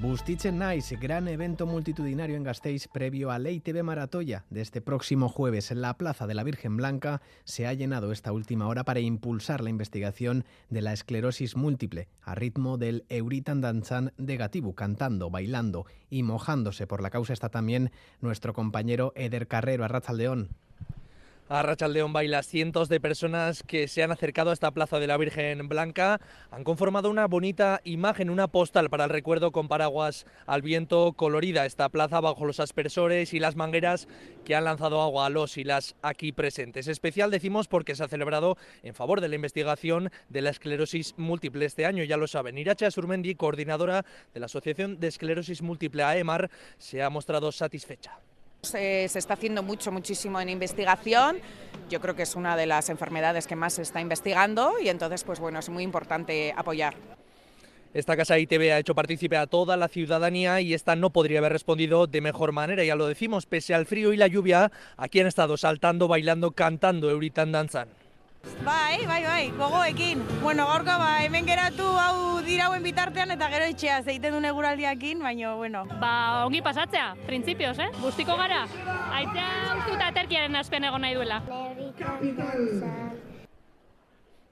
[0.00, 5.28] Bustiche Nice, gran evento multitudinario en Gasteiz previo a Ley TV Maratoya de este próximo
[5.28, 9.00] jueves en la Plaza de la Virgen Blanca, se ha llenado esta última hora para
[9.00, 15.28] impulsar la investigación de la esclerosis múltiple a ritmo del Euritan Danzan de Gatibu, cantando,
[15.28, 17.90] bailando y mojándose por la causa está también
[18.22, 20.48] nuestro compañero Eder Carrero, Arrachaldeón.
[21.52, 25.16] A Rachaldeón Baila, cientos de personas que se han acercado a esta plaza de la
[25.16, 26.20] Virgen Blanca
[26.52, 31.66] han conformado una bonita imagen, una postal para el recuerdo con paraguas al viento colorida.
[31.66, 34.06] Esta plaza bajo los aspersores y las mangueras
[34.44, 36.86] que han lanzado agua a los y las aquí presentes.
[36.86, 41.66] Especial decimos porque se ha celebrado en favor de la investigación de la esclerosis múltiple
[41.66, 42.58] este año, ya lo saben.
[42.58, 46.48] Iracha Surmendi, coordinadora de la Asociación de Esclerosis Múltiple AEMAR,
[46.78, 48.20] se ha mostrado satisfecha.
[48.62, 51.38] Se, está haciendo mucho, muchísimo en investigación.
[51.88, 55.24] Yo creo que es una de las enfermedades que más se está investigando y entonces,
[55.24, 56.94] pues bueno, es muy importante apoyar.
[57.92, 61.52] Esta casa ITV ha hecho partícipe a toda la ciudadanía y esta no podría haber
[61.52, 65.26] respondido de mejor manera, ya lo decimos, pese al frío y la lluvia, aquí han
[65.26, 67.88] estado saltando, bailando, cantando Euritan Danzan.
[68.64, 70.22] Bai, bai, bai, gogoekin.
[70.42, 75.54] Bueno, gaurko ba, hemen geratu hau dirauen bitartean eta gero etxea zeiten duen eguraldiakin, baina,
[75.56, 75.86] bueno.
[76.02, 77.88] Ba, ongi pasatzea, printzipioz, eh?
[78.02, 78.66] Gustiko gara,
[79.16, 81.40] aitzea ustuta aterkiaren aspen egon nahi duela.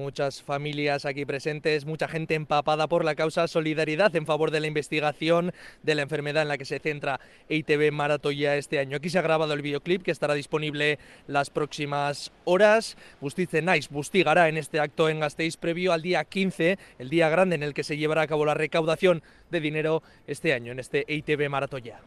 [0.00, 4.66] Muchas familias aquí presentes, mucha gente empapada por la causa, solidaridad en favor de la
[4.66, 7.20] investigación de la enfermedad en la que se centra
[7.50, 8.96] EITV Maratoya este año.
[8.96, 12.96] Aquí se ha grabado el videoclip que estará disponible las próximas horas.
[13.20, 17.56] Bustice Nice bustigará en este acto en Gasteiz previo al día 15, el día grande
[17.56, 21.04] en el que se llevará a cabo la recaudación de dinero este año en este
[21.12, 22.00] EITV Maratoya.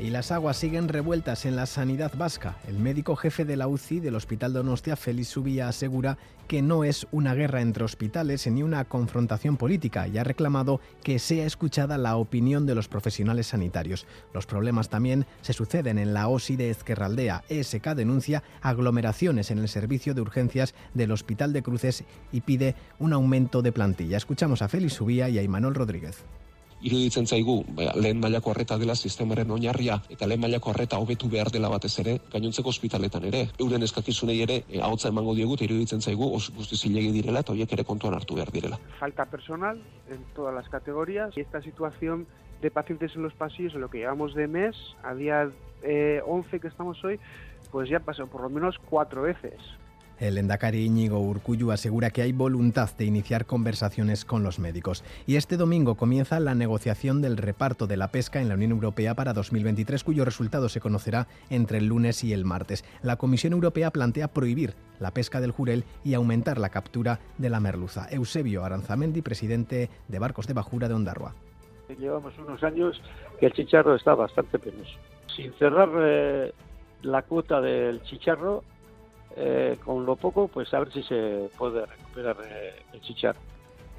[0.00, 2.56] Y las aguas siguen revueltas en la sanidad vasca.
[2.66, 6.16] El médico jefe de la UCI del Hospital Donostia, Félix Subía, asegura
[6.48, 11.18] que no es una guerra entre hospitales ni una confrontación política y ha reclamado que
[11.18, 14.06] sea escuchada la opinión de los profesionales sanitarios.
[14.32, 17.44] Los problemas también se suceden en la OSI de Ezquerraldea.
[17.50, 23.12] ESK denuncia aglomeraciones en el servicio de urgencias del Hospital de Cruces y pide un
[23.12, 24.16] aumento de plantilla.
[24.16, 26.24] Escuchamos a Félix Subía y a Imanol Rodríguez.
[26.80, 27.60] Iruditzen zaigu
[27.94, 32.18] lehen mailako arreta dela sistemaren oinarria eta lehen mailako arreta hobetu behar dela batez ere
[32.32, 36.76] gainontzeko ospitaletan ere euren eskakizunei ere e, ahotza emango diegu eta iruditzen zaigu oso guzti
[36.76, 38.78] zilegi direla eta horiek ere kontuan hartu behar direla.
[38.98, 42.26] Falta personal en todas las categorías y esta situación
[42.62, 45.50] de pacientes en los pasillos en lo que llevamos de mes, a día
[45.82, 47.18] eh, 11 que estamos hoy,
[47.70, 49.54] pues ya pasó por lo menos cuatro veces.
[50.20, 55.02] El endacari Íñigo Urcullu asegura que hay voluntad de iniciar conversaciones con los médicos.
[55.26, 59.14] Y este domingo comienza la negociación del reparto de la pesca en la Unión Europea
[59.14, 62.84] para 2023, cuyo resultado se conocerá entre el lunes y el martes.
[63.02, 67.60] La Comisión Europea plantea prohibir la pesca del jurel y aumentar la captura de la
[67.60, 68.06] merluza.
[68.10, 71.34] Eusebio Aranzamendi, presidente de Barcos de Bajura de Ondarroa.
[71.98, 73.00] Llevamos unos años
[73.40, 74.98] que el chicharro está bastante penoso.
[75.34, 76.52] Sin cerrar eh,
[77.00, 78.62] la cuota del chicharro,
[79.36, 83.40] eh, con lo poco, pues a ver si se puede recuperar eh, el chicharro.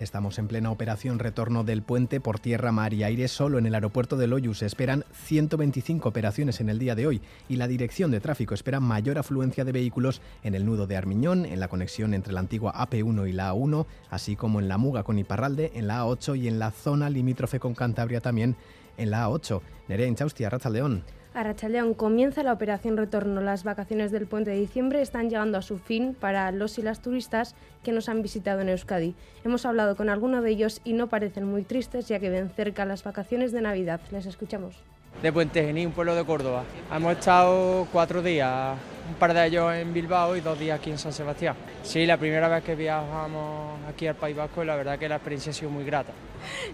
[0.02, 3.28] Estamos en plena operación retorno del puente por tierra, mar y aire.
[3.28, 7.22] Solo en el aeropuerto de Loyus se esperan 125 operaciones en el día de hoy
[7.48, 11.46] y la dirección de tráfico espera mayor afluencia de vehículos en el nudo de Armiñón,
[11.46, 15.04] en la conexión entre la antigua AP1 y la A1, así como en la Muga
[15.04, 18.56] con Iparralde, en la A8 y en la zona limítrofe con Cantabria también
[18.98, 19.62] en la A8.
[19.88, 21.04] Nerea Inchaustia, Raza León.
[21.34, 23.40] Arrachaleón comienza la operación retorno.
[23.40, 27.02] Las vacaciones del puente de diciembre están llegando a su fin para los y las
[27.02, 29.16] turistas que nos han visitado en Euskadi.
[29.46, 32.84] Hemos hablado con algunos de ellos y no parecen muy tristes ya que ven cerca
[32.84, 34.02] las vacaciones de Navidad.
[34.12, 34.76] Les escuchamos.
[35.22, 36.64] De Puente Genil, un pueblo de Córdoba.
[36.94, 38.78] Hemos estado cuatro días,
[39.12, 41.56] un par de ellos en Bilbao y dos días aquí en San Sebastián.
[41.84, 45.52] Sí, la primera vez que viajamos aquí al País Vasco, la verdad que la experiencia
[45.52, 46.14] ha sido muy grata.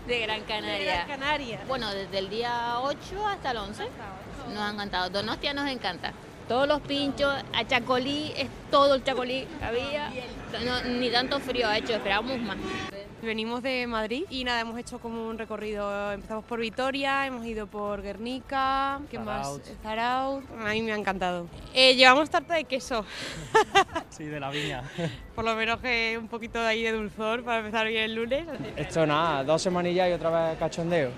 [0.05, 0.77] De Gran Canaria.
[0.77, 1.59] De Gran Canaria.
[1.67, 3.83] Bueno, desde el día 8 hasta el 11.
[4.53, 5.09] Nos ha encantado.
[5.09, 6.13] Donostia nos encanta.
[6.47, 10.09] Todos los pinchos, a Chacolí, es todo el Chacolí que había.
[10.63, 12.57] No, ni tanto frío ha hecho, esperábamos más.
[13.27, 16.13] Venimos de Madrid y nada, hemos hecho como un recorrido.
[16.13, 19.59] Empezamos por Vitoria, hemos ido por Guernica, ¿qué más?
[19.83, 20.45] Zaraut.
[20.65, 21.45] A mí me ha encantado.
[21.73, 23.03] Eh, llevamos tarta de queso.
[24.11, 24.83] sí, de la viña.
[25.35, 28.47] por lo menos que un poquito de ahí de dulzor para empezar bien el lunes.
[28.77, 31.11] Esto nada, dos semanillas y otra vez cachondeo.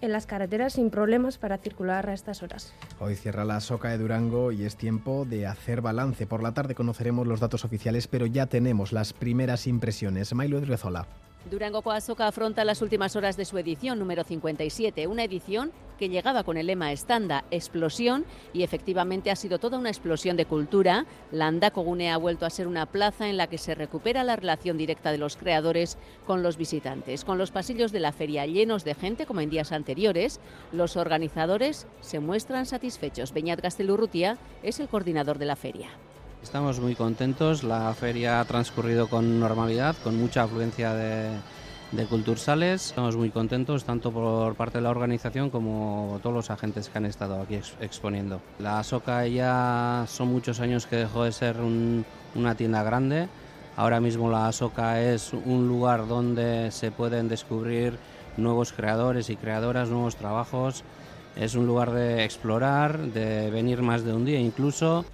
[0.00, 2.72] en las carreteras sin problemas para circular a estas horas.
[3.00, 6.26] Hoy cierra la soca de Durango y es tiempo de hacer balance.
[6.26, 10.32] Por la tarde conoceremos los datos oficiales, pero ya tenemos las primeras impresiones.
[10.32, 11.06] Mailo Edrezola.
[11.48, 16.44] Durango Coasoca afronta las últimas horas de su edición número 57, una edición que llegaba
[16.44, 21.06] con el lema Estanda, explosión, y efectivamente ha sido toda una explosión de cultura.
[21.32, 25.12] La ha vuelto a ser una plaza en la que se recupera la relación directa
[25.12, 25.96] de los creadores
[26.26, 27.24] con los visitantes.
[27.24, 30.40] Con los pasillos de la feria llenos de gente, como en días anteriores,
[30.72, 33.32] los organizadores se muestran satisfechos.
[33.32, 35.88] Beñat Gastelurrutia es el coordinador de la feria.
[36.42, 41.28] Estamos muy contentos, la feria ha transcurrido con normalidad, con mucha afluencia de,
[41.92, 42.86] de cultursales.
[42.86, 47.04] Estamos muy contentos tanto por parte de la organización como todos los agentes que han
[47.04, 48.40] estado aquí exponiendo.
[48.58, 51.56] La SOCA ya son muchos años que dejó de ser
[52.34, 53.28] una tienda grande.
[53.76, 57.98] Ahora mismo la SOCA es un lugar donde se pueden descubrir
[58.38, 60.84] nuevos creadores y creadoras, nuevos trabajos.
[61.36, 65.04] Es un lugar de explorar, de venir más de un día incluso.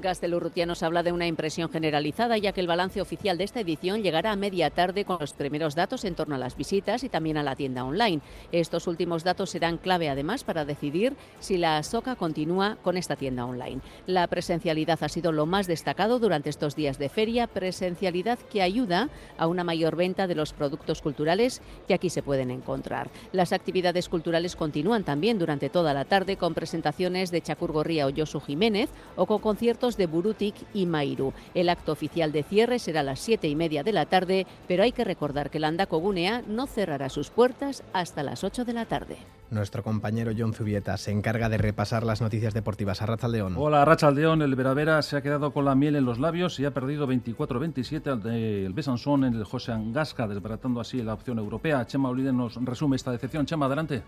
[0.00, 4.02] Gastelurrutia nos habla de una impresión generalizada, ya que el balance oficial de esta edición
[4.02, 7.36] llegará a media tarde con los primeros datos en torno a las visitas y también
[7.36, 8.22] a la tienda online.
[8.52, 13.44] Estos últimos datos serán clave además para decidir si la SOCA continúa con esta tienda
[13.44, 13.80] online.
[14.06, 19.10] La presencialidad ha sido lo más destacado durante estos días de feria, presencialidad que ayuda
[19.36, 23.10] a una mayor venta de los productos culturales que aquí se pueden encontrar.
[23.32, 28.40] Las actividades culturales continúan también durante toda la tarde con presentaciones de Chacurgorría o Josu
[28.40, 31.32] Jiménez o con conciertos de Burutik y Mairu.
[31.54, 34.84] El acto oficial de cierre será a las siete y media de la tarde, pero
[34.84, 38.72] hay que recordar que el Andaco Gunea no cerrará sus puertas hasta las 8 de
[38.72, 39.16] la tarde.
[39.50, 43.02] Nuestro compañero John Zubieta se encarga de repasar las noticias deportivas.
[43.02, 43.56] A Rachaldeón.
[43.58, 44.40] Hola, Rachaldeón.
[44.40, 48.06] El Veravera se ha quedado con la miel en los labios y ha perdido 24-27
[48.06, 51.84] al del Besançon en el José Angasca, desbaratando así la opción europea.
[51.86, 53.44] Chema Olide nos resume esta decepción.
[53.44, 54.02] Chema, adelante.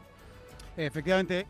[0.76, 1.47] Efectivamente,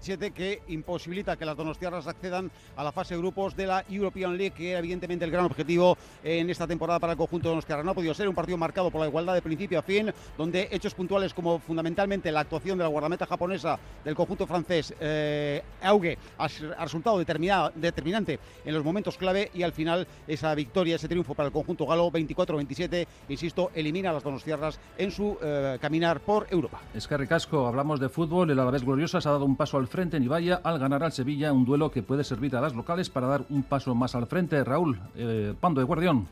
[0.00, 4.54] que imposibilita que las donostiarras accedan a la fase de grupos de la European League,
[4.56, 7.82] que era evidentemente el gran objetivo en esta temporada para el conjunto donostiarra.
[7.82, 10.68] No ha podido ser un partido marcado por la igualdad de principio a fin, donde
[10.70, 16.16] hechos puntuales como fundamentalmente la actuación de la guardameta japonesa del conjunto francés, eh, Auge,
[16.38, 16.48] ha,
[16.80, 21.52] resultado determinante en los momentos clave y al final esa victoria, ese triunfo para el
[21.52, 26.80] conjunto galo, 24-27, insisto, elimina a las donostiarras en su eh, caminar por Europa.
[26.94, 29.89] Es que ricasco, hablamos de fútbol, el Alavés Gloriosa se ha dado un paso al
[29.90, 33.10] frente en Ibaya al ganar al Sevilla un duelo que puede servir a las locales
[33.10, 34.64] para dar un paso más al frente.
[34.64, 36.26] Raúl, eh, Pando de Guardión.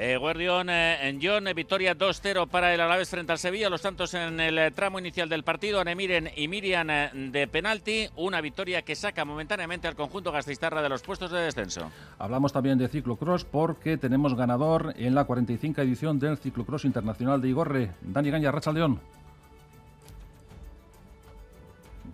[0.00, 3.68] Eh, Guardión eh, en John, eh, victoria 2-0 para el Alavés frente al Sevilla.
[3.68, 8.06] Los tantos en el eh, tramo inicial del partido, Anemiren y Miriam de penalti.
[8.14, 11.90] Una victoria que saca momentáneamente al conjunto gastistarra de los puestos de descenso.
[12.16, 17.48] Hablamos también de ciclocross porque tenemos ganador en la 45 edición del ciclocross internacional de
[17.48, 17.90] Igorre.
[18.00, 19.00] Dani Gaña, Racha León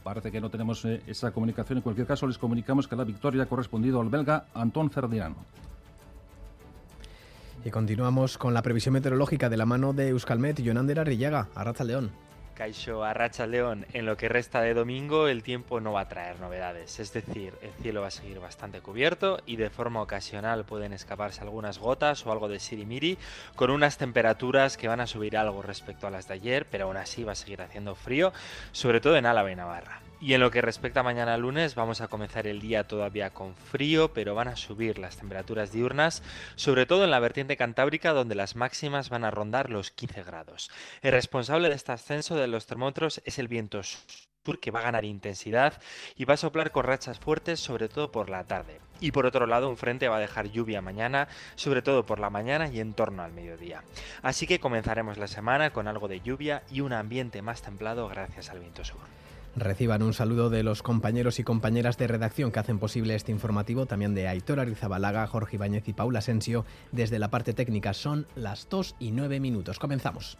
[0.05, 1.79] parece que no tenemos eh, esa comunicación.
[1.79, 5.35] En cualquier caso, les comunicamos que la victoria ha correspondido al belga Anton Ferdinand.
[7.65, 11.83] Y continuamos con la previsión meteorológica de la mano de Euskalmet y Jonander Arrillaga, Arraza
[11.83, 12.11] León.
[12.55, 16.39] Caixo Arracha León, en lo que resta de domingo el tiempo no va a traer
[16.41, 20.93] novedades, es decir, el cielo va a seguir bastante cubierto y de forma ocasional pueden
[20.93, 23.19] escaparse algunas gotas o algo de sirimiri
[23.57, 26.97] con unas temperaturas que van a subir algo respecto a las de ayer, pero aún
[26.97, 28.33] así va a seguir haciendo frío,
[28.73, 30.04] sobre todo en Álava y Navarra.
[30.25, 33.55] Y en lo que respecta a mañana lunes, vamos a comenzar el día todavía con
[33.55, 36.23] frío, pero van a subir las temperaturas diurnas,
[36.57, 40.71] sobre todo en la vertiente cantábrica, donde las máximas van a rondar los 15 grados.
[41.03, 44.85] El responsable de este ascenso de los termómetros es el viento sur que va a
[44.85, 45.75] ganar intensidad
[46.17, 48.81] y va a soplar con rachas fuertes, sobre todo por la tarde.
[49.01, 52.31] Y por otro lado, un frente va a dejar lluvia mañana, sobre todo por la
[52.31, 53.85] mañana y en torno al mediodía.
[54.23, 58.49] Así que comenzaremos la semana con algo de lluvia y un ambiente más templado gracias
[58.49, 59.01] al viento sur.
[59.57, 63.87] Reciban un saludo de los compañeros y compañeras de redacción que hacen posible este informativo,
[63.87, 66.65] también de Aitor Arizabalaga, Jorge Ibáñez y Paula Asensio.
[66.91, 69.79] Desde la parte técnica son las 2 y 9 minutos.
[69.79, 70.39] Comenzamos.